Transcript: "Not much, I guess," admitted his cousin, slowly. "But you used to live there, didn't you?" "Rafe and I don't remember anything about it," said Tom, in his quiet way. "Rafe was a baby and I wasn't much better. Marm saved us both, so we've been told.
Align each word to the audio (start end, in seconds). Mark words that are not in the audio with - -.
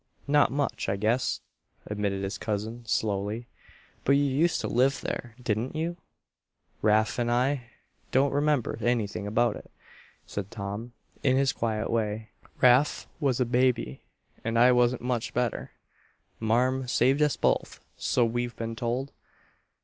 "Not 0.27 0.51
much, 0.51 0.89
I 0.89 0.95
guess," 0.95 1.41
admitted 1.85 2.23
his 2.23 2.39
cousin, 2.39 2.87
slowly. 2.87 3.45
"But 4.03 4.13
you 4.13 4.23
used 4.23 4.59
to 4.61 4.67
live 4.67 4.99
there, 5.01 5.35
didn't 5.39 5.75
you?" 5.75 5.95
"Rafe 6.81 7.19
and 7.19 7.29
I 7.29 7.65
don't 8.11 8.31
remember 8.33 8.79
anything 8.81 9.27
about 9.27 9.57
it," 9.57 9.69
said 10.25 10.49
Tom, 10.49 10.93
in 11.21 11.37
his 11.37 11.53
quiet 11.53 11.91
way. 11.91 12.29
"Rafe 12.63 13.05
was 13.19 13.39
a 13.39 13.45
baby 13.45 14.01
and 14.43 14.57
I 14.57 14.71
wasn't 14.71 15.03
much 15.03 15.35
better. 15.35 15.69
Marm 16.39 16.87
saved 16.87 17.21
us 17.21 17.37
both, 17.37 17.79
so 17.95 18.25
we've 18.25 18.55
been 18.55 18.75
told. 18.75 19.11